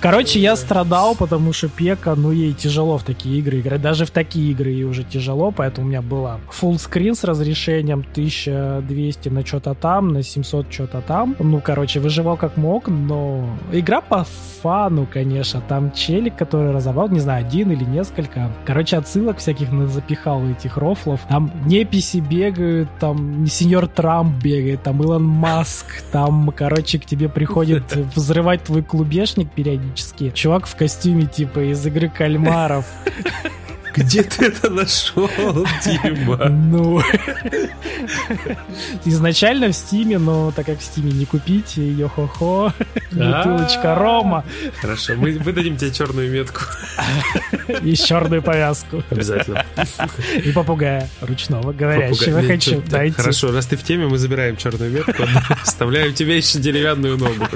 Короче, 0.00 0.38
я 0.38 0.54
страдал, 0.54 1.16
потому 1.16 1.52
что 1.52 1.68
Пека, 1.68 2.14
ну 2.14 2.30
ей 2.30 2.52
тяжело 2.52 2.98
в 2.98 3.02
такие 3.02 3.40
игры 3.40 3.58
играть. 3.58 3.82
Даже 3.82 4.04
в 4.04 4.10
такие 4.10 4.52
игры 4.52 4.70
ей 4.70 4.84
уже 4.84 5.02
тяжело, 5.02 5.50
поэтому 5.50 5.88
у 5.88 5.90
меня 5.90 6.02
была 6.02 6.38
full 6.48 6.76
screen 6.76 7.14
с 7.14 7.24
разрешением 7.24 8.04
1200 8.12 9.28
на 9.28 9.44
что-то 9.44 9.74
там, 9.74 10.12
на 10.12 10.22
700 10.22 10.72
что-то 10.72 11.00
там. 11.00 11.34
Ну, 11.40 11.60
короче, 11.60 11.98
выживал 11.98 12.36
как 12.36 12.56
мог, 12.56 12.86
но 12.86 13.58
игра 13.72 14.00
по 14.00 14.24
фану, 14.62 15.08
конечно. 15.12 15.60
Там 15.66 15.90
челик, 15.90 16.36
который 16.36 16.70
разобрал, 16.70 17.08
не 17.08 17.18
знаю, 17.18 17.44
один 17.44 17.72
или 17.72 17.84
несколько. 17.84 18.52
Короче, 18.64 18.98
отсылок 18.98 19.38
всяких 19.38 19.68
запихал 19.88 20.46
этих 20.46 20.76
рофлов. 20.76 21.22
Там 21.28 21.50
неписи 21.66 22.18
бегают, 22.18 22.88
там 23.00 23.46
сеньор 23.46 23.88
Трамп 23.88 24.40
бегает, 24.40 24.84
там 24.84 25.02
Илон 25.02 25.24
Маск, 25.24 25.86
там, 26.12 26.52
короче, 26.54 27.00
к 27.00 27.04
тебе 27.04 27.28
приходит 27.28 27.96
взрывать 28.14 28.62
твой 28.62 28.84
клубешник 28.84 29.50
периодически. 29.50 29.87
Чувак 30.34 30.66
в 30.66 30.76
костюме, 30.76 31.26
типа, 31.26 31.70
из 31.70 31.84
игры 31.86 32.08
кальмаров. 32.08 32.84
Где 33.98 34.22
ты 34.22 34.46
это 34.46 34.70
нашел, 34.70 35.28
Дима? 35.84 36.48
Ну, 36.48 37.02
изначально 39.04 39.68
в 39.68 39.72
Стиме, 39.72 40.18
но 40.18 40.52
так 40.52 40.66
как 40.66 40.78
в 40.78 40.84
Стиме 40.84 41.10
не 41.10 41.24
купить, 41.24 41.76
йо-хо-хо, 41.76 42.72
бутылочка 43.10 43.96
рома 43.96 44.44
Хорошо, 44.80 45.14
мы 45.16 45.32
выдадим 45.38 45.76
тебе 45.76 45.90
черную 45.90 46.30
метку. 46.30 46.60
и 47.82 47.94
черную 47.96 48.40
повязку. 48.42 49.02
Обязательно. 49.10 49.64
И 50.44 50.52
попугая 50.52 51.08
ручного, 51.20 51.72
говорящего 51.72 52.42
хочу 52.42 52.80
дайте. 52.82 53.16
Хорошо, 53.16 53.50
раз 53.50 53.66
ты 53.66 53.76
в 53.76 53.82
теме, 53.82 54.06
мы 54.06 54.18
забираем 54.18 54.56
черную 54.56 54.92
метку, 54.92 55.24
вставляем 55.64 56.14
тебе 56.14 56.36
еще 56.36 56.58
деревянную 56.60 57.18
ногу. 57.18 57.46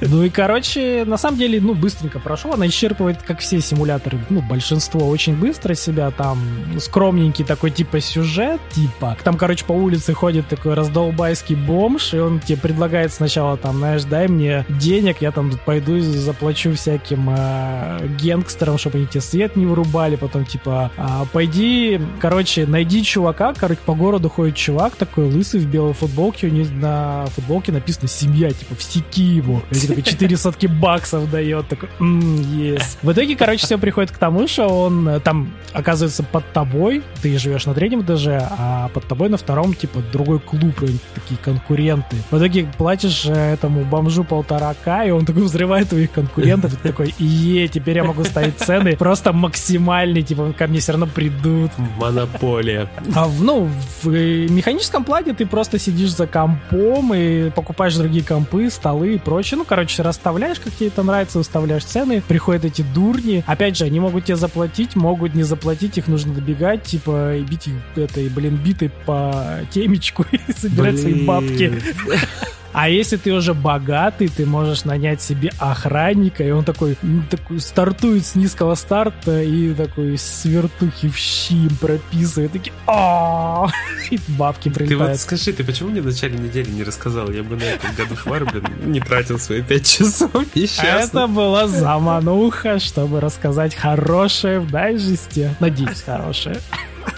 Ну 0.00 0.22
и, 0.22 0.30
короче, 0.30 1.04
на 1.04 1.16
самом 1.16 1.38
деле, 1.38 1.60
ну, 1.60 1.74
быстренько 1.74 2.18
прошел. 2.18 2.52
Она 2.52 2.66
исчерпывает, 2.66 3.22
как 3.22 3.40
все 3.40 3.60
симуляторы, 3.60 4.18
ну, 4.30 4.40
большинство 4.40 5.06
очень 5.08 5.36
быстро 5.36 5.74
себя. 5.74 6.10
Там 6.10 6.38
скромненький 6.78 7.44
такой, 7.44 7.70
типа, 7.70 8.00
сюжет, 8.00 8.60
типа. 8.72 9.16
Там, 9.22 9.36
короче, 9.36 9.64
по 9.64 9.72
улице 9.72 10.14
ходит 10.14 10.48
такой 10.48 10.74
раздолбайский 10.74 11.54
бомж, 11.54 12.14
и 12.14 12.18
он 12.18 12.40
тебе 12.40 12.58
предлагает 12.58 13.12
сначала, 13.12 13.56
там, 13.56 13.78
знаешь, 13.78 14.04
дай 14.04 14.28
мне 14.28 14.64
денег, 14.68 15.18
я 15.20 15.32
там 15.32 15.52
пойду 15.64 15.96
и 15.96 16.00
заплачу 16.00 16.74
всяким 16.74 17.30
э, 17.30 18.08
генгстерам, 18.18 18.78
чтобы 18.78 18.98
они 18.98 19.06
тебе 19.06 19.20
свет 19.20 19.56
не 19.56 19.66
вырубали. 19.66 20.16
Потом, 20.16 20.44
типа, 20.44 20.90
«А, 20.96 21.26
пойди, 21.32 22.00
короче, 22.20 22.66
найди 22.66 23.02
чувака, 23.02 23.54
короче, 23.54 23.80
по 23.84 23.94
городу 23.94 24.28
ходит 24.28 24.56
чувак 24.56 24.96
такой, 24.96 25.26
лысый, 25.26 25.60
в 25.60 25.66
белой 25.66 25.92
футболке, 25.92 26.46
у 26.46 26.50
него 26.50 26.68
на 26.80 27.26
футболке 27.26 27.72
написано 27.72 28.08
«Семья», 28.08 28.50
типа, 28.50 28.74
«Всеки 28.76 29.22
его». 29.22 29.62
И 29.70 29.89
такой 29.90 30.02
4 30.02 30.36
сотки 30.36 30.66
баксов 30.66 31.30
дает, 31.30 31.68
такой, 31.68 31.88
«М, 31.98 32.20
yes. 32.20 32.82
В 33.02 33.12
итоге, 33.12 33.36
короче, 33.36 33.64
все 33.66 33.78
приходит 33.78 34.10
к 34.10 34.18
тому, 34.18 34.46
что 34.48 34.66
он 34.66 35.08
э, 35.08 35.20
там 35.20 35.52
оказывается 35.72 36.22
под 36.22 36.50
тобой, 36.52 37.02
ты 37.22 37.38
живешь 37.38 37.66
на 37.66 37.74
третьем 37.74 38.02
этаже, 38.02 38.46
а 38.58 38.88
под 38.88 39.06
тобой 39.06 39.28
на 39.28 39.36
втором, 39.36 39.74
типа, 39.74 40.00
другой 40.12 40.40
клуб, 40.40 40.74
такие 41.14 41.38
конкуренты. 41.42 42.16
В 42.30 42.38
итоге 42.38 42.68
платишь 42.78 43.26
э, 43.26 43.54
этому 43.54 43.84
бомжу 43.84 44.24
полтора 44.24 44.74
к, 44.74 45.04
и 45.06 45.10
он 45.10 45.26
такой 45.26 45.42
взрывает 45.42 45.88
твоих 45.88 46.10
конкурентов, 46.10 46.72
и 46.72 46.76
ты 46.76 46.88
такой, 46.88 47.14
е, 47.18 47.68
теперь 47.68 47.96
я 47.96 48.04
могу 48.04 48.24
ставить 48.24 48.58
цены 48.58 48.96
просто 48.96 49.32
максимальные, 49.32 50.22
типа, 50.22 50.54
ко 50.56 50.66
мне 50.66 50.80
все 50.80 50.92
равно 50.92 51.06
придут. 51.06 51.70
Монополия. 51.98 52.88
А 53.14 53.28
ну, 53.40 53.68
в 54.02 54.10
э, 54.10 54.46
механическом 54.48 55.04
плане 55.04 55.34
ты 55.34 55.46
просто 55.46 55.78
сидишь 55.78 56.14
за 56.14 56.26
компом 56.26 57.14
и 57.14 57.50
покупаешь 57.50 57.94
другие 57.94 58.24
компы, 58.24 58.70
столы 58.70 59.14
и 59.14 59.18
прочее. 59.18 59.58
Ну, 59.58 59.64
короче, 59.64 59.79
расставляешь, 59.98 60.60
как 60.60 60.74
тебе 60.74 60.88
это 60.88 61.02
нравится, 61.02 61.38
выставляешь 61.38 61.84
цены, 61.84 62.22
приходят 62.26 62.64
эти 62.64 62.82
дурни. 62.82 63.44
Опять 63.46 63.76
же, 63.76 63.84
они 63.84 64.00
могут 64.00 64.26
тебе 64.26 64.36
заплатить, 64.36 64.96
могут 64.96 65.34
не 65.34 65.42
заплатить, 65.42 65.98
их 65.98 66.08
нужно 66.08 66.34
добегать, 66.34 66.84
типа, 66.84 67.36
и 67.36 67.42
бить 67.42 67.68
их 67.68 67.74
этой, 67.96 68.28
блин, 68.28 68.56
битой 68.56 68.90
по 69.06 69.60
темечку 69.70 70.24
и 70.30 70.52
собирать 70.52 71.00
свои 71.00 71.14
Блин. 71.14 71.26
бабки. 71.26 71.72
А 72.72 72.88
если 72.88 73.16
ты 73.16 73.32
уже 73.32 73.52
богатый, 73.52 74.28
ты 74.28 74.46
можешь 74.46 74.84
нанять 74.84 75.20
себе 75.20 75.50
охранника, 75.58 76.44
и 76.44 76.50
он 76.50 76.64
такой, 76.64 76.96
ну, 77.02 77.22
такой 77.28 77.60
стартует 77.60 78.24
с 78.24 78.34
низкого 78.36 78.74
старта 78.76 79.42
и 79.42 79.74
такой 79.74 80.16
свертухи 80.18 81.08
в 81.08 81.16
щи 81.16 81.68
прописывает. 81.80 82.52
Такие, 82.52 82.72
а 82.86 83.66
И 84.10 84.18
бабки 84.28 84.68
прилетают. 84.68 85.02
Ты 85.02 85.08
вот 85.08 85.20
скажи, 85.20 85.52
ты 85.52 85.64
почему 85.64 85.90
мне 85.90 86.00
в 86.00 86.06
начале 86.06 86.38
недели 86.38 86.70
не 86.70 86.82
рассказал? 86.82 87.30
Я 87.30 87.42
бы 87.42 87.56
на 87.56 87.64
этом 87.64 87.94
году 87.94 88.14
фар, 88.14 88.44
блин, 88.44 88.64
не 88.86 89.00
тратил 89.00 89.38
свои 89.38 89.62
пять 89.62 89.86
часов. 89.86 90.30
Это 90.54 91.26
была 91.26 91.66
замануха, 91.66 92.78
чтобы 92.78 93.20
рассказать 93.20 93.74
хорошее 93.74 94.60
в 94.60 94.70
дайджесте. 94.70 95.54
Надеюсь, 95.60 96.02
хорошее. 96.02 96.58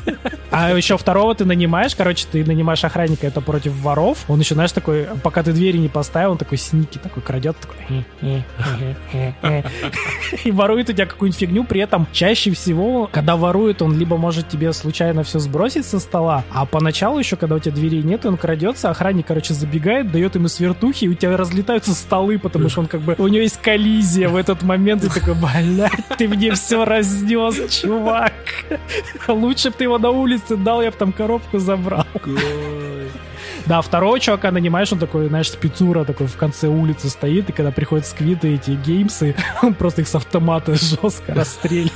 А 0.52 0.76
еще 0.76 0.98
второго 0.98 1.34
ты 1.34 1.46
нанимаешь, 1.46 1.96
короче, 1.96 2.26
ты 2.30 2.44
нанимаешь 2.44 2.84
охранника, 2.84 3.26
это 3.26 3.40
против 3.40 3.72
воров. 3.80 4.24
Он 4.28 4.38
еще, 4.38 4.54
знаешь, 4.54 4.72
такой, 4.72 5.08
пока 5.22 5.42
ты 5.42 5.52
двери 5.52 5.78
не 5.78 5.88
поставил, 5.88 6.32
он 6.32 6.38
такой 6.38 6.58
сники 6.58 6.98
такой 6.98 7.22
крадет, 7.22 7.56
такой... 7.56 8.04
И 10.44 10.50
ворует 10.50 10.90
у 10.90 10.92
тебя 10.92 11.06
какую-нибудь 11.06 11.40
фигню, 11.40 11.64
при 11.64 11.80
этом 11.80 12.06
чаще 12.12 12.52
всего, 12.52 13.08
когда 13.10 13.36
ворует, 13.36 13.80
он 13.80 13.96
либо 13.98 14.18
может 14.18 14.50
тебе 14.50 14.72
случайно 14.74 15.22
все 15.22 15.38
сбросить 15.38 15.86
со 15.86 15.98
стола, 15.98 16.44
а 16.52 16.66
поначалу 16.66 17.18
еще, 17.18 17.36
когда 17.36 17.56
у 17.56 17.58
тебя 17.58 17.74
дверей 17.74 18.02
нет, 18.02 18.26
он 18.26 18.36
крадется, 18.36 18.90
охранник, 18.90 19.26
короче, 19.26 19.54
забегает, 19.54 20.12
дает 20.12 20.34
ему 20.34 20.48
свертухи, 20.48 21.06
и 21.06 21.08
у 21.08 21.14
тебя 21.14 21.38
разлетаются 21.38 21.94
столы, 21.94 22.38
потому 22.38 22.68
что 22.68 22.80
он 22.80 22.88
как 22.88 23.00
бы... 23.00 23.14
У 23.18 23.26
него 23.28 23.42
есть 23.42 23.60
коллизия 23.62 24.28
в 24.28 24.36
этот 24.36 24.62
момент, 24.62 25.02
и 25.04 25.08
такой, 25.08 25.34
блядь, 25.34 26.06
ты 26.18 26.28
мне 26.28 26.52
все 26.52 26.84
разнес, 26.84 27.80
чувак. 27.80 28.34
Лучше 29.28 29.70
бы 29.70 29.76
ты 29.78 29.84
его 29.84 29.98
на 29.98 30.10
улице 30.10 30.41
дал, 30.50 30.82
я 30.82 30.90
бы 30.90 30.96
там 30.96 31.12
коробку 31.12 31.58
забрал. 31.58 32.06
Да, 33.66 33.80
второго 33.80 34.18
чувака 34.18 34.50
нанимаешь, 34.50 34.92
он 34.92 34.98
такой, 34.98 35.28
знаешь, 35.28 35.50
спецура 35.50 36.04
такой 36.04 36.26
в 36.26 36.36
конце 36.36 36.66
улицы 36.68 37.08
стоит, 37.08 37.48
и 37.48 37.52
когда 37.52 37.70
приходят 37.70 38.06
сквиты 38.06 38.54
эти 38.54 38.72
геймсы, 38.72 39.36
он 39.62 39.74
просто 39.74 40.02
их 40.02 40.08
с 40.08 40.14
автомата 40.14 40.74
жестко 40.74 41.34
расстреливает. 41.34 41.92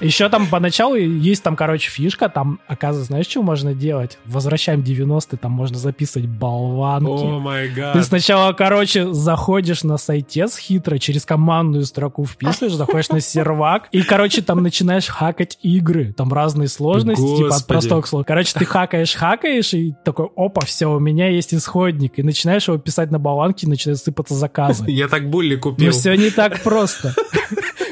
Еще 0.00 0.28
там 0.28 0.46
поначалу 0.46 0.94
есть 0.94 1.42
там, 1.42 1.56
короче, 1.56 1.90
фишка, 1.90 2.28
там, 2.28 2.60
оказывается, 2.66 3.08
знаешь, 3.08 3.26
что 3.26 3.42
можно 3.42 3.74
делать? 3.74 4.18
Возвращаем 4.24 4.80
90-е, 4.80 5.38
там 5.38 5.52
можно 5.52 5.78
записывать 5.78 6.28
болванки. 6.28 7.08
О 7.08 7.38
май 7.38 7.68
гад. 7.68 7.92
Ты 7.92 8.02
сначала, 8.02 8.52
короче, 8.52 9.12
заходишь 9.12 9.82
на 9.84 9.98
сайтец 9.98 10.56
хитро, 10.56 10.98
через 10.98 11.24
командную 11.24 11.84
строку 11.84 12.24
вписываешь, 12.24 12.74
заходишь 12.74 13.10
на 13.10 13.20
сервак, 13.20 13.88
и, 13.92 14.02
короче, 14.02 14.42
там 14.42 14.62
начинаешь 14.62 15.06
хакать 15.06 15.58
игры. 15.62 16.12
Там 16.12 16.32
разные 16.32 16.68
сложности, 16.68 17.20
Господи. 17.20 17.44
типа 17.44 17.56
от 17.56 17.66
простого 17.66 18.00
к 18.02 18.06
сложному. 18.06 18.24
Короче, 18.26 18.52
ты 18.58 18.64
хакаешь, 18.64 19.14
хакаешь, 19.14 19.74
и 19.74 19.94
такой, 20.04 20.28
опа, 20.36 20.62
все, 20.64 20.86
у 20.86 20.98
меня 20.98 21.28
есть 21.28 21.52
исходник. 21.54 22.18
И 22.18 22.22
начинаешь 22.22 22.68
его 22.68 22.78
писать 22.78 23.10
на 23.10 23.18
болванке, 23.18 23.66
и 23.66 23.68
начинают 23.68 24.00
сыпаться 24.00 24.34
заказы. 24.34 24.84
Я 24.88 25.08
так 25.08 25.28
булли 25.28 25.56
Но 25.56 25.60
купил. 25.60 25.92
все 25.92 26.14
не 26.14 26.30
так 26.30 26.62
просто. 26.62 27.14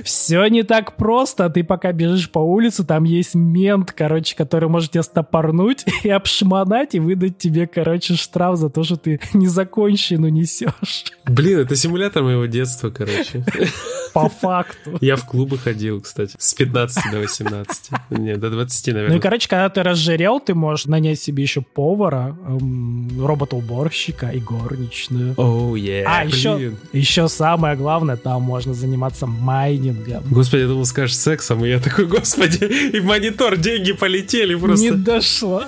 Все 0.04 0.46
не 0.46 0.62
так 0.62 0.96
просто. 0.96 1.48
Ты 1.50 1.64
пока 1.64 1.92
бежишь 1.92 2.30
по 2.30 2.38
улице, 2.38 2.84
там 2.84 3.04
есть 3.04 3.34
мент, 3.34 3.92
короче, 3.92 4.36
который 4.36 4.68
может 4.68 4.92
тебя 4.92 5.02
стопорнуть 5.02 5.84
и 6.02 6.10
обшмонать, 6.10 6.94
и 6.94 7.00
выдать 7.00 7.38
тебе, 7.38 7.66
короче, 7.66 8.14
штраф 8.14 8.56
за 8.56 8.70
то, 8.70 8.84
что 8.84 8.96
ты 8.96 9.20
незаконченную 9.34 10.32
несешь. 10.32 11.04
Блин, 11.24 11.60
это 11.60 11.76
симулятор 11.76 12.22
моего 12.22 12.46
детства, 12.46 12.90
короче. 12.90 13.44
По 14.22 14.28
факту. 14.40 14.98
Я 15.00 15.16
в 15.16 15.24
клубы 15.26 15.58
ходил, 15.58 16.00
кстати, 16.00 16.34
с 16.38 16.54
15 16.54 17.12
до 17.12 17.18
18. 17.18 17.90
Не, 18.10 18.36
до 18.36 18.50
20, 18.50 18.86
Ну 18.86 18.90
и, 18.90 18.94
наверное. 18.94 19.20
короче, 19.20 19.48
когда 19.48 19.68
ты 19.68 19.82
разжирел, 19.82 20.40
ты 20.40 20.54
можешь 20.54 20.86
нанять 20.86 21.20
себе 21.20 21.42
еще 21.42 21.60
повара, 21.62 22.36
эм, 22.46 23.08
робота-уборщика 23.24 24.28
и 24.28 24.40
горничную. 24.40 25.34
Оу, 25.36 25.74
е, 25.76 26.04
А, 26.06 26.24
еще, 26.24 26.72
еще 26.92 27.28
самое 27.28 27.76
главное, 27.76 28.16
там 28.16 28.42
можно 28.42 28.74
заниматься 28.74 29.26
майнингом. 29.26 30.22
Господи, 30.30 30.62
я 30.62 30.68
думал, 30.68 30.84
скажешь 30.84 31.16
сексом, 31.16 31.64
и 31.64 31.68
я 31.68 31.80
такой, 31.80 32.06
господи, 32.06 32.64
и 32.64 32.98
в 33.00 33.04
монитор 33.04 33.56
деньги 33.56 33.92
полетели 33.92 34.54
просто. 34.54 34.94
дошло. 34.94 35.62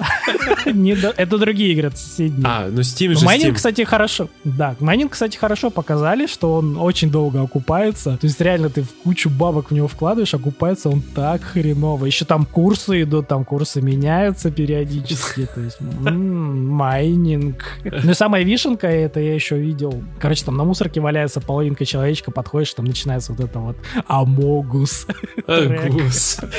Не 0.66 0.94
до- 0.94 1.14
Это 1.16 1.38
другие 1.38 1.72
игры, 1.72 1.90
соседние. 1.94 2.42
А, 2.44 2.68
ну 2.70 2.80
Steam 2.80 3.14
же 3.18 3.24
майнинг, 3.24 3.56
кстати, 3.56 3.84
хорошо. 3.84 4.28
Да, 4.44 4.74
майнинг, 4.80 5.12
кстати, 5.12 5.36
хорошо 5.36 5.70
показали, 5.70 6.26
что 6.26 6.54
он 6.54 6.76
очень 6.78 7.10
долго 7.10 7.42
окупается. 7.42 8.16
То 8.20 8.26
есть 8.26 8.39
реально 8.40 8.70
ты 8.70 8.82
в 8.82 8.92
кучу 9.02 9.30
бабок 9.30 9.70
в 9.70 9.74
него 9.74 9.88
вкладываешь, 9.88 10.34
окупается 10.34 10.88
он 10.88 11.02
так 11.02 11.42
хреново. 11.42 12.06
Еще 12.06 12.24
там 12.24 12.44
курсы 12.44 13.02
идут, 13.02 13.28
там 13.28 13.44
курсы 13.44 13.80
меняются 13.80 14.50
периодически. 14.50 15.46
То 15.54 15.60
есть 15.60 15.78
майнинг. 15.80 17.64
Ну 17.84 18.10
и 18.10 18.14
самая 18.14 18.42
вишенка, 18.42 18.86
это 18.86 19.20
я 19.20 19.34
еще 19.34 19.58
видел. 19.58 20.02
Короче, 20.18 20.44
там 20.44 20.56
на 20.56 20.64
мусорке 20.64 21.00
валяется 21.00 21.40
половинка 21.40 21.84
человечка, 21.84 22.30
подходишь, 22.30 22.74
там 22.74 22.84
начинается 22.84 23.32
вот 23.32 23.40
это 23.40 23.58
вот 23.58 23.76
Амогус. 24.06 25.06
Агус. 25.46 26.40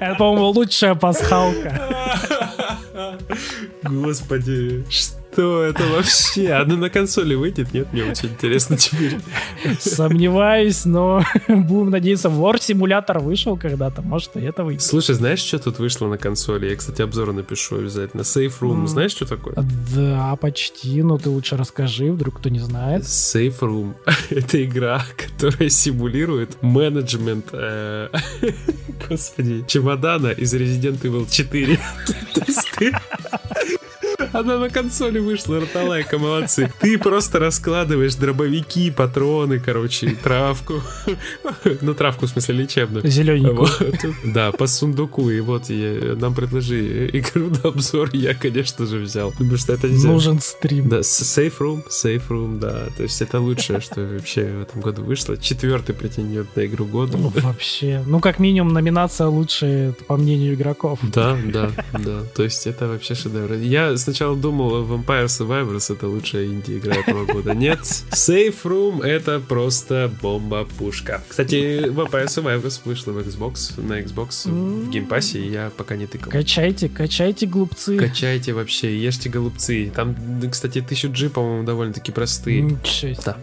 Это, 0.00 0.14
по-моему, 0.16 0.48
лучшая 0.50 0.94
пасхалка. 0.94 1.80
Господи, 3.82 4.84
что 4.90 5.16
это 5.42 5.84
вообще? 5.86 6.52
Оно 6.52 6.76
на 6.76 6.90
консоли 6.90 7.34
выйдет? 7.34 7.72
Нет, 7.72 7.92
мне 7.92 8.04
очень 8.04 8.28
интересно 8.30 8.76
теперь. 8.76 9.18
Сомневаюсь, 9.78 10.84
но 10.84 11.22
будем 11.48 11.90
надеяться, 11.90 12.28
War 12.28 12.54
Simulator 12.56 13.20
вышел 13.20 13.56
когда-то, 13.56 14.02
может 14.02 14.36
и 14.36 14.40
это 14.40 14.64
выйдет. 14.64 14.82
Слушай, 14.82 15.14
знаешь, 15.14 15.40
что 15.40 15.58
тут 15.58 15.78
вышло 15.78 16.06
на 16.08 16.18
консоли? 16.18 16.68
Я, 16.70 16.76
кстати, 16.76 17.02
обзоры 17.02 17.32
напишу 17.32 17.76
обязательно. 17.78 18.22
Safe 18.22 18.52
Room, 18.60 18.80
М. 18.80 18.88
знаешь, 18.88 19.12
что 19.12 19.26
такое? 19.26 19.54
Да, 19.94 20.36
почти, 20.36 21.02
но 21.02 21.18
ты 21.18 21.30
лучше 21.30 21.56
расскажи, 21.56 22.10
вдруг 22.12 22.38
кто 22.38 22.48
не 22.48 22.60
знает. 22.60 23.02
Safe 23.04 23.58
Room— 23.60 23.94
это 24.30 24.64
игра, 24.64 25.02
которая 25.16 25.68
симулирует 25.68 26.56
менеджмент, 26.62 27.46
э, 27.52 28.08
господи, 29.08 29.64
чемодана 29.66 30.28
из 30.28 30.54
Resident 30.54 31.00
Evil 31.02 31.26
4. 31.30 31.78
То 32.34 32.42
есть 32.46 32.70
ты... 32.78 32.92
Она 34.32 34.58
на 34.58 34.68
консоли 34.68 35.18
вышла, 35.18 35.60
роталайка, 35.60 36.18
молодцы. 36.18 36.72
Ты 36.80 36.98
просто 36.98 37.38
раскладываешь 37.38 38.14
дробовики, 38.14 38.90
патроны, 38.90 39.58
короче, 39.58 40.10
травку. 40.22 40.74
Ну, 41.80 41.94
травку, 41.94 42.26
в 42.26 42.30
смысле, 42.30 42.54
лечебную. 42.56 43.06
Зелененькую. 43.06 43.56
Вот. 43.56 43.94
Да, 44.24 44.52
по 44.52 44.66
сундуку. 44.66 45.30
И 45.30 45.40
вот 45.40 45.70
я- 45.70 46.14
нам 46.16 46.34
предложи 46.34 47.08
игру 47.12 47.48
на 47.50 47.70
обзор, 47.70 48.10
я, 48.12 48.34
конечно 48.34 48.86
же, 48.86 48.98
взял. 48.98 49.30
Потому 49.32 49.56
что 49.56 49.72
это 49.72 49.88
нельзя. 49.88 50.08
Нужен 50.08 50.40
стрим. 50.40 50.88
Да, 50.88 51.00
Safe 51.00 51.52
Room, 51.58 51.82
Safe 51.90 52.22
Room, 52.28 52.58
да. 52.58 52.86
То 52.96 53.02
есть 53.04 53.20
это 53.22 53.40
лучшее, 53.40 53.80
что 53.80 54.00
вообще 54.00 54.44
в 54.44 54.62
этом 54.62 54.80
году 54.80 55.02
вышло. 55.02 55.36
Четвертый 55.36 55.94
претендент 55.94 56.54
на 56.56 56.66
игру 56.66 56.84
года. 56.86 57.16
Ну, 57.16 57.32
вообще. 57.34 58.02
Ну, 58.06 58.20
как 58.20 58.38
минимум, 58.38 58.72
номинация 58.72 59.26
лучшая, 59.28 59.92
по 60.06 60.16
мнению 60.16 60.54
игроков. 60.54 60.98
Да, 61.02 61.36
да, 61.52 61.70
да. 61.92 62.20
То 62.34 62.42
есть 62.44 62.66
это 62.66 62.88
вообще 62.88 63.14
шедевр. 63.14 63.54
Я 63.54 63.96
сначала 63.96 64.17
думал, 64.36 64.84
Vampire 64.84 65.26
Survivors 65.26 65.92
это 65.92 66.08
лучшая 66.08 66.46
инди-игра 66.46 66.96
этого 66.96 67.24
года. 67.24 67.54
Нет, 67.54 67.80
Save 67.80 68.54
Room 68.64 69.02
это 69.04 69.40
просто 69.40 70.10
бомба-пушка. 70.20 71.22
Кстати, 71.28 71.88
Vampire 71.88 72.26
Survivors 72.26 72.80
вышла 72.84 73.12
в 73.12 73.18
Xbox, 73.18 73.80
на 73.80 74.00
Xbox 74.00 74.48
в 74.48 74.90
Game 74.90 75.10
Pass 75.10 75.30
е, 75.30 75.40
и 75.40 75.50
я 75.50 75.70
пока 75.76 75.96
не 75.96 76.06
тыкал. 76.06 76.30
Качайте, 76.30 76.88
качайте, 76.88 77.46
глупцы. 77.46 77.96
Качайте 77.96 78.52
вообще, 78.52 78.96
ешьте 78.98 79.28
голубцы. 79.28 79.92
Там, 79.94 80.16
кстати, 80.50 80.78
1000G, 80.78 81.30
по-моему, 81.30 81.64
довольно-таки 81.64 82.12
простые. 82.12 82.78
Да. 83.24 83.36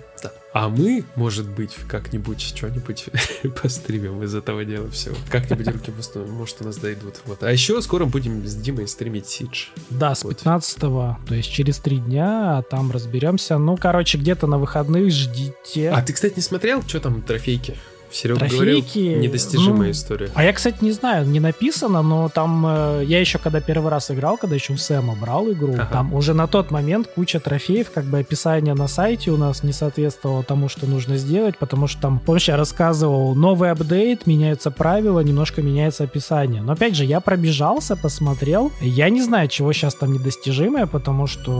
А 0.55 0.69
мы, 0.69 1.03
может 1.17 1.49
быть, 1.49 1.75
как-нибудь 1.89 2.39
что-нибудь 2.39 3.07
постримим 3.61 4.23
из 4.23 4.33
этого 4.33 4.63
дела 4.63 4.89
всего. 4.89 5.17
Как-нибудь 5.29 5.67
руки 5.67 5.91
пустые, 5.91 6.25
может, 6.27 6.61
у 6.61 6.63
нас 6.63 6.77
дойдут. 6.77 7.15
Вот. 7.25 7.43
А 7.43 7.51
еще 7.51 7.81
скоро 7.81 8.05
будем 8.05 8.47
с 8.47 8.55
Димой 8.55 8.87
стримить 8.87 9.27
Сидж. 9.27 9.65
Да, 9.89 10.15
с 10.15 10.23
Вот. 10.23 10.37
15 10.37 10.79
то 10.79 11.17
есть 11.31 11.51
через 11.51 11.79
три 11.79 11.97
дня, 11.97 12.59
а 12.59 12.61
там 12.61 12.89
разберемся. 12.89 13.57
Ну, 13.57 13.75
короче, 13.75 14.17
где-то 14.17 14.47
на 14.47 14.57
выходных 14.57 15.11
ждите. 15.11 15.89
А 15.89 16.01
ты, 16.01 16.13
кстати, 16.13 16.35
не 16.37 16.41
смотрел, 16.41 16.81
что 16.83 17.01
там 17.01 17.21
трофейки? 17.21 17.75
Серега 18.15 18.39
Трофейки, 18.39 18.99
говорил, 18.99 19.21
недостижимая 19.21 19.87
ну, 19.87 19.91
история. 19.91 20.29
А 20.33 20.43
я, 20.43 20.53
кстати, 20.53 20.77
не 20.81 20.91
знаю, 20.91 21.25
не 21.27 21.39
написано, 21.39 22.01
но 22.01 22.29
там 22.29 22.65
э, 22.65 23.03
я 23.05 23.19
еще 23.19 23.37
когда 23.37 23.59
первый 23.59 23.91
раз 23.91 24.09
играл, 24.11 24.37
когда 24.37 24.55
еще 24.55 24.73
у 24.73 24.77
Сэма 24.77 25.15
брал 25.15 25.51
игру, 25.51 25.73
Ага. 25.73 25.89
там 25.91 26.13
уже 26.13 26.33
на 26.33 26.47
тот 26.47 26.71
момент 26.71 27.07
куча 27.13 27.39
трофеев, 27.39 27.91
как 27.91 28.05
бы 28.05 28.19
описание 28.19 28.73
на 28.73 28.87
сайте 28.87 29.31
у 29.31 29.37
нас 29.37 29.63
не 29.63 29.73
соответствовало 29.73 30.43
тому, 30.43 30.69
что 30.69 30.85
нужно 30.87 31.17
сделать, 31.17 31.57
потому 31.57 31.87
что 31.87 32.01
там, 32.01 32.19
помнишь, 32.19 32.47
я 32.47 32.57
рассказывал, 32.57 33.35
новый 33.35 33.71
апдейт, 33.71 34.27
меняются 34.27 34.71
правила, 34.71 35.19
немножко 35.19 35.61
меняется 35.61 36.05
описание. 36.05 36.61
Но 36.61 36.73
опять 36.73 36.95
же, 36.95 37.03
я 37.03 37.19
пробежался, 37.19 37.95
посмотрел, 37.95 38.71
я 38.81 39.09
не 39.09 39.21
знаю, 39.21 39.47
чего 39.49 39.73
сейчас 39.73 39.95
там 39.95 40.13
недостижимое, 40.13 40.85
потому 40.85 41.27
что, 41.27 41.51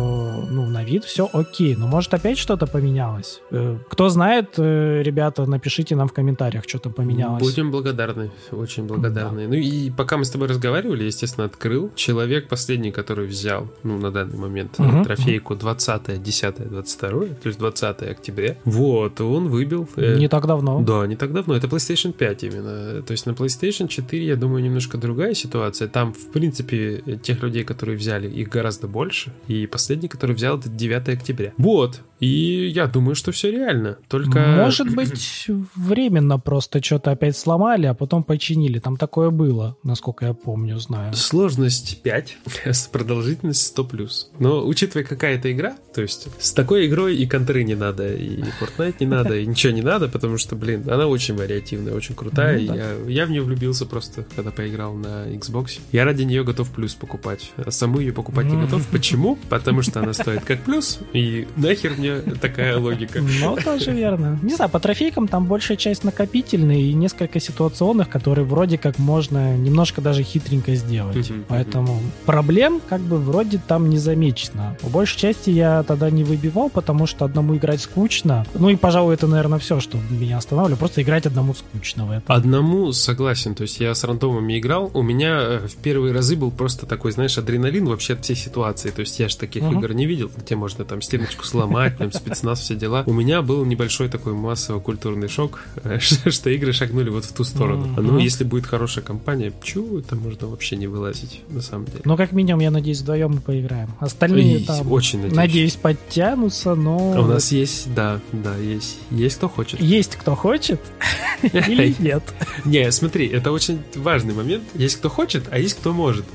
ну, 0.50 0.66
на 0.68 0.84
вид 0.84 1.04
все 1.04 1.30
окей, 1.34 1.76
но 1.76 1.88
может 1.88 2.14
опять 2.14 2.38
что-то 2.38 2.66
поменялось. 2.68 3.42
Э, 3.52 3.78
Кто 3.90 4.10
знает, 4.10 4.54
э, 4.58 5.02
ребята, 5.04 5.46
напишите 5.46 5.96
нам 5.96 6.08
в 6.08 6.14
комментариях, 6.14 6.45
комментариях, 6.46 6.64
что 6.68 6.80
там 6.80 6.94
поменялось. 6.94 7.44
Будем 7.44 7.72
благодарны, 7.72 8.32
очень 8.52 8.86
благодарны. 8.86 9.44
Да. 9.44 9.50
Ну 9.50 9.56
и 9.56 9.90
пока 9.92 10.18
мы 10.18 10.26
с 10.26 10.30
тобой 10.30 10.48
разговаривали, 10.48 11.04
естественно, 11.04 11.46
открыл. 11.46 11.92
Человек 11.96 12.48
последний, 12.48 12.92
который 12.92 13.28
взял, 13.28 13.68
ну, 13.84 13.98
на 13.98 14.12
данный 14.12 14.38
момент, 14.38 14.80
угу. 14.80 15.04
трофейку 15.04 15.56
20 15.56 16.22
10 16.22 16.70
22 16.70 17.10
то 17.10 17.48
есть 17.48 17.60
20 17.60 18.02
октября. 18.04 18.56
Вот, 18.66 19.22
он 19.22 19.48
выбил... 19.48 19.88
Э, 19.96 20.18
не 20.18 20.28
так 20.28 20.46
давно. 20.46 20.82
Да, 20.82 21.08
не 21.08 21.16
так 21.16 21.34
давно. 21.34 21.56
Это 21.56 21.68
PlayStation 21.68 22.14
5 22.14 22.44
именно. 22.44 23.02
То 23.02 23.12
есть 23.12 23.26
на 23.26 23.32
PlayStation 23.32 23.88
4, 23.88 24.26
я 24.26 24.36
думаю, 24.36 24.64
немножко 24.64 24.98
другая 24.98 25.34
ситуация. 25.34 25.88
Там, 25.88 26.14
в 26.14 26.32
принципе, 26.32 27.20
тех 27.22 27.44
людей, 27.44 27.64
которые 27.64 27.98
взяли, 27.98 28.30
их 28.30 28.50
гораздо 28.50 28.88
больше. 28.88 29.32
И 29.48 29.68
последний, 29.68 30.08
который 30.08 30.36
взял, 30.36 30.58
это 30.58 30.70
9 30.70 31.10
октября. 31.10 31.54
Вот. 31.58 32.02
И 32.26 32.70
я 32.70 32.88
думаю, 32.88 33.14
что 33.14 33.32
все 33.32 33.52
реально. 33.52 33.98
Только... 34.08 34.40
Может 34.40 34.90
быть, 34.96 35.48
временно 35.76 36.40
просто 36.40 36.84
что-то 36.84 37.12
опять 37.12 37.38
сломали, 37.38 37.86
а 37.86 37.94
потом 37.94 38.24
починили. 38.24 38.80
Там 38.80 38.98
такое 38.98 39.30
было, 39.30 39.78
насколько 39.84 40.26
я 40.26 40.34
помню, 40.34 40.80
знаю. 40.80 41.14
Сложность 41.14 42.02
5, 42.02 42.38
продолжительность 42.92 43.78
100+. 43.78 43.88
плюс. 43.88 44.32
Но 44.40 44.66
учитывая, 44.66 45.06
какая 45.06 45.36
это 45.36 45.52
игра, 45.52 45.76
то 45.94 46.02
есть 46.02 46.28
с 46.40 46.52
такой 46.52 46.88
игрой 46.88 47.16
и 47.16 47.28
контры 47.28 47.64
не 47.64 47.76
надо, 47.76 48.12
и 48.12 48.42
Fortnite 48.60 48.96
не 49.00 49.06
надо, 49.06 49.38
и 49.38 49.46
ничего 49.46 49.74
не 49.74 49.84
надо, 49.84 50.08
потому 50.08 50.38
что, 50.40 50.56
блин, 50.56 50.90
она 50.90 51.06
очень 51.06 51.36
вариативная, 51.36 51.94
очень 51.94 52.16
крутая. 52.16 52.60
Ну, 52.60 52.68
да. 52.68 52.76
я, 52.76 52.96
я 53.08 53.26
в 53.28 53.30
нее 53.30 53.44
влюбился 53.44 53.86
просто, 53.86 54.26
когда 54.36 54.50
поиграл 54.50 54.96
на 54.96 55.28
Xbox. 55.28 55.80
Я 55.92 56.06
ради 56.06 56.24
нее 56.24 56.44
готов 56.44 56.72
плюс 56.72 56.96
покупать. 56.96 57.52
А 57.58 57.70
саму 57.70 58.00
ее 58.00 58.14
покупать 58.14 58.48
не 58.48 58.60
готов. 58.60 58.88
Почему? 58.88 59.38
Потому 59.50 59.84
что 59.84 60.00
она 60.00 60.14
стоит 60.14 60.44
как 60.44 60.64
плюс, 60.64 61.00
и 61.14 61.48
нахер 61.56 61.94
мне 61.98 62.15
такая 62.42 62.78
логика. 62.78 63.22
Ну, 63.22 63.58
тоже 63.58 63.92
верно. 63.92 64.40
Не 64.42 64.56
знаю, 64.56 64.70
по 64.70 64.80
трофейкам 64.80 65.28
там 65.28 65.46
большая 65.46 65.78
часть 65.78 66.04
накопительная 66.04 66.78
и 66.78 66.94
несколько 66.94 67.40
ситуационных, 67.40 68.10
которые 68.10 68.46
вроде 68.46 68.78
как 68.78 69.00
можно 69.00 69.58
немножко 69.58 70.02
даже 70.02 70.24
хитренько 70.24 70.76
сделать. 70.76 71.32
Поэтому 71.48 72.00
проблем 72.26 72.82
как 72.88 73.02
бы 73.02 73.18
вроде 73.18 73.60
там 73.66 73.90
не 73.90 73.98
замечено. 73.98 74.78
По 74.82 74.90
большей 74.90 75.18
части 75.18 75.50
я 75.50 75.84
тогда 75.84 76.10
не 76.10 76.24
выбивал, 76.24 76.70
потому 76.70 77.06
что 77.08 77.26
одному 77.26 77.56
играть 77.56 77.82
скучно. 77.82 78.46
Ну 78.54 78.70
и, 78.70 78.76
пожалуй, 78.76 79.14
это, 79.14 79.28
наверное, 79.28 79.60
все, 79.60 79.80
что 79.80 79.98
меня 80.10 80.38
останавливает. 80.38 80.80
Просто 80.80 81.02
играть 81.02 81.26
одному 81.26 81.54
скучно 81.54 82.06
в 82.06 82.12
этом. 82.12 82.36
Одному 82.36 82.92
согласен. 82.92 83.56
То 83.56 83.64
есть 83.64 83.80
я 83.80 83.94
с 83.94 84.04
рандомами 84.04 84.60
играл. 84.60 84.92
У 84.94 85.02
меня 85.02 85.38
э, 85.40 85.68
в 85.68 85.76
первые 85.78 86.14
разы 86.14 86.36
был 86.36 86.52
просто 86.52 86.86
такой, 86.86 87.12
знаешь, 87.12 87.38
адреналин 87.38 87.86
вообще 87.86 88.14
от 88.14 88.24
всей 88.24 88.36
ситуации. 88.36 88.90
То 88.90 89.02
есть 89.02 89.20
я 89.20 89.30
же 89.30 89.38
таких 89.38 89.64
uh-huh. 89.64 89.78
игр 89.78 89.94
не 89.94 90.06
видел, 90.06 90.32
где 90.36 90.56
можно 90.56 90.86
там 90.86 91.02
стеночку 91.02 91.46
сломать, 91.46 91.95
там 91.98 92.12
спецназ, 92.12 92.60
все 92.60 92.76
дела. 92.76 93.04
У 93.06 93.14
меня 93.14 93.42
был 93.42 93.66
небольшой 93.66 94.10
такой 94.10 94.34
массово-культурный 94.34 95.28
шок, 95.28 95.62
что 96.00 96.50
игры 96.50 96.74
шагнули 96.74 97.10
вот 97.10 97.26
в 97.26 97.34
ту 97.34 97.44
сторону. 97.44 97.88
Uh-huh. 97.88 98.02
Ну, 98.02 98.20
если 98.20 98.44
будет 98.44 98.66
хорошая 98.66 99.04
компания, 99.04 99.52
чу, 99.64 100.00
это 100.00 100.16
можно 100.16 100.48
вообще 100.48 100.76
не 100.76 100.88
вылазить, 100.88 101.42
на 101.50 101.62
самом 101.62 101.86
деле. 101.86 102.02
Ну, 102.06 102.18
как 102.18 102.32
минимум, 102.32 102.62
я 102.62 102.72
надеюсь, 102.72 103.02
вдвоем 103.02 103.32
мы 103.32 103.42
поиграем. 103.42 103.90
Остальные 104.00 104.60
и, 104.60 104.66
там, 104.66 104.92
очень 104.92 105.20
надеюсь. 105.20 105.38
надеюсь, 105.38 105.76
подтянутся, 105.76 106.76
но... 106.76 107.14
А 107.16 107.22
у 107.22 107.28
нас 107.28 107.52
есть, 107.52 107.94
да, 107.94 108.20
да, 108.32 108.56
есть. 108.58 108.98
Есть 109.12 109.38
кто 109.38 109.50
хочет. 109.50 109.80
Есть 109.80 110.16
кто 110.16 110.36
хочет 110.36 110.82
или 111.42 111.96
нет? 112.00 112.24
Не, 112.66 112.92
смотри, 112.92 113.28
это 113.28 113.52
очень 113.52 113.82
важный 113.96 114.34
момент. 114.34 114.64
Есть 114.74 114.98
кто 114.98 115.10
хочет, 115.10 115.46
а 115.52 115.60
есть 115.60 115.76
кто 115.76 115.94
может. 115.94 116.26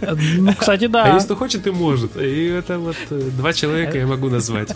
Ну, 0.00 0.54
кстати, 0.54 0.86
да. 0.86 1.04
А 1.04 1.14
есть 1.14 1.26
кто 1.26 1.36
хочет 1.36 1.66
и 1.66 1.70
может. 1.70 2.16
И 2.16 2.46
это 2.46 2.78
вот 2.78 2.96
э, 3.10 3.30
два 3.36 3.52
человека 3.52 3.98
я 3.98 4.06
могу 4.06 4.28
назвать. 4.28 4.70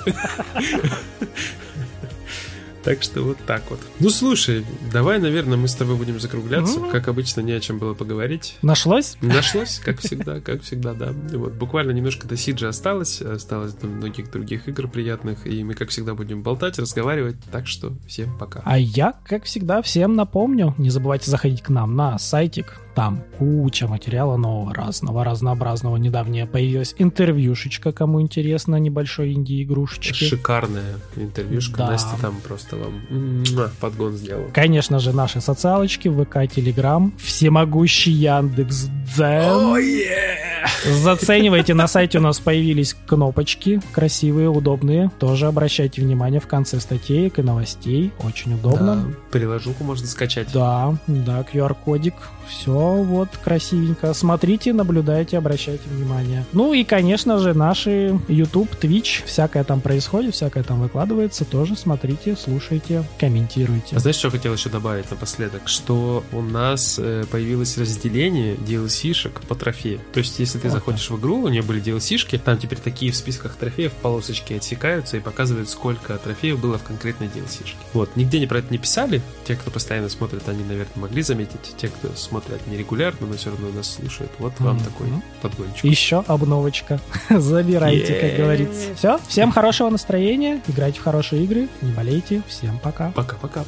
Так 2.84 3.02
что 3.02 3.22
вот 3.22 3.38
так 3.46 3.62
вот. 3.70 3.80
Ну 3.98 4.10
слушай, 4.10 4.64
давай, 4.92 5.18
наверное, 5.18 5.56
мы 5.56 5.68
с 5.68 5.74
тобой 5.74 5.96
будем 5.96 6.20
закругляться. 6.20 6.78
Mm-hmm. 6.78 6.90
Как 6.90 7.08
обычно, 7.08 7.40
не 7.40 7.52
о 7.52 7.60
чем 7.60 7.78
было 7.78 7.94
поговорить. 7.94 8.58
Нашлось? 8.60 9.16
Нашлось, 9.22 9.80
как 9.82 10.00
всегда, 10.00 10.40
как 10.40 10.62
всегда, 10.62 10.92
да. 10.92 11.14
Вот 11.32 11.54
буквально 11.54 11.92
немножко 11.92 12.28
до 12.28 12.36
Сиджа 12.36 12.68
осталось, 12.68 13.22
осталось 13.22 13.72
до 13.72 13.86
многих 13.86 14.30
других 14.30 14.68
игр 14.68 14.86
приятных, 14.86 15.46
и 15.46 15.64
мы, 15.64 15.72
как 15.72 15.88
всегда, 15.88 16.14
будем 16.14 16.42
болтать, 16.42 16.78
разговаривать. 16.78 17.36
Так 17.50 17.66
что 17.66 17.94
всем 18.06 18.36
пока. 18.36 18.60
А 18.66 18.78
я, 18.78 19.14
как 19.24 19.44
всегда, 19.44 19.80
всем 19.80 20.14
напомню, 20.14 20.74
не 20.76 20.90
забывайте 20.90 21.30
заходить 21.30 21.62
к 21.62 21.70
нам 21.70 21.96
на 21.96 22.18
сайтик 22.18 22.83
там 22.94 23.22
куча 23.38 23.88
материала 23.88 24.36
нового, 24.36 24.74
разного, 24.74 25.24
разнообразного. 25.24 25.96
Недавнее 25.96 26.46
появилась 26.46 26.94
интервьюшечка, 26.98 27.92
кому 27.92 28.20
интересно, 28.20 28.76
небольшой 28.76 29.32
инди-игрушечки. 29.32 30.24
Шикарная 30.24 30.94
интервьюшка. 31.16 31.78
Да. 31.78 31.90
Настя 31.90 32.16
там 32.20 32.36
просто 32.46 32.76
вам 32.76 33.44
подгон 33.80 34.12
сделала. 34.12 34.48
Конечно 34.52 34.98
же, 34.98 35.12
наши 35.12 35.40
социалочки, 35.40 36.08
ВК, 36.08 36.52
Телеграм, 36.54 37.12
всемогущий 37.18 38.12
Яндекс 38.12 38.88
Дзен. 39.06 39.42
Oh, 39.42 39.78
yeah! 39.78 40.43
Заценивайте, 40.84 41.74
на 41.74 41.86
сайте 41.86 42.18
у 42.18 42.20
нас 42.20 42.40
появились 42.40 42.96
кнопочки 43.06 43.80
красивые, 43.92 44.48
удобные. 44.48 45.10
Тоже 45.18 45.46
обращайте 45.46 46.02
внимание 46.02 46.40
в 46.40 46.46
конце 46.46 46.80
статей 46.80 47.32
и 47.34 47.42
новостей. 47.42 48.12
Очень 48.20 48.54
удобно. 48.54 48.96
Да, 48.96 49.14
приложуху 49.30 49.84
можно 49.84 50.06
скачать. 50.06 50.48
Да, 50.52 50.96
да, 51.06 51.40
QR-кодик. 51.40 52.14
Все 52.48 52.72
вот 52.72 53.28
красивенько. 53.42 54.12
Смотрите, 54.12 54.72
наблюдайте, 54.72 55.38
обращайте 55.38 55.82
внимание. 55.88 56.44
Ну 56.52 56.74
и, 56.74 56.84
конечно 56.84 57.38
же, 57.38 57.54
наши 57.54 58.18
YouTube, 58.28 58.68
Twitch, 58.80 59.24
всякое 59.24 59.64
там 59.64 59.80
происходит, 59.80 60.34
всякое 60.34 60.62
там 60.62 60.80
выкладывается. 60.80 61.44
Тоже 61.44 61.76
смотрите, 61.76 62.36
слушайте, 62.36 63.04
комментируйте. 63.18 63.96
А 63.96 63.98
знаешь, 63.98 64.16
что 64.16 64.30
хотел 64.30 64.52
еще 64.52 64.68
добавить 64.68 65.10
напоследок? 65.10 65.68
Что 65.68 66.22
у 66.32 66.42
нас 66.42 66.98
э, 67.02 67.24
появилось 67.30 67.78
разделение 67.78 68.54
DLC-шек 68.56 69.40
по 69.48 69.54
трофею. 69.54 70.00
То 70.12 70.18
есть, 70.18 70.38
если 70.38 70.53
ты 70.58 70.68
вот 70.68 70.74
заходишь 70.74 71.10
в 71.10 71.18
игру, 71.18 71.42
у 71.42 71.48
нее 71.48 71.62
были 71.62 71.82
DLC-шки, 71.82 72.38
там 72.38 72.58
теперь 72.58 72.78
такие 72.78 73.12
в 73.12 73.16
списках 73.16 73.56
трофеев 73.56 73.92
полосочки 73.92 74.54
отсекаются 74.54 75.16
и 75.16 75.20
показывают, 75.20 75.68
сколько 75.68 76.16
трофеев 76.18 76.60
было 76.60 76.78
в 76.78 76.82
конкретной 76.82 77.28
DLC-шке. 77.28 77.76
Вот, 77.92 78.16
нигде 78.16 78.40
не 78.40 78.46
про 78.46 78.58
это 78.58 78.70
не 78.70 78.78
писали. 78.78 79.22
Те, 79.44 79.56
кто 79.56 79.70
постоянно 79.70 80.08
смотрит, 80.08 80.48
они, 80.48 80.64
наверное, 80.64 80.96
могли 80.96 81.22
заметить. 81.22 81.74
Те, 81.76 81.88
кто 81.88 82.14
смотрят 82.14 82.66
не 82.66 82.76
регулярно, 82.76 83.26
но 83.26 83.36
все 83.36 83.50
равно 83.50 83.68
нас 83.70 83.94
слушают. 83.94 84.30
Вот 84.38 84.58
вам 84.60 84.76
mm-hmm. 84.76 84.84
такой 84.84 85.08
подгончик. 85.42 85.84
Еще 85.84 86.24
обновочка. 86.26 87.00
Забирайте, 87.30 88.14
как 88.14 88.36
говорится. 88.36 88.94
Все, 88.96 89.18
всем 89.28 89.52
хорошего 89.52 89.90
настроения, 89.90 90.62
играйте 90.66 91.00
в 91.00 91.02
хорошие 91.02 91.44
игры, 91.44 91.68
не 91.80 91.92
болейте. 91.92 92.42
Всем 92.48 92.78
пока. 92.78 93.10
Пока-пока. 93.12 93.64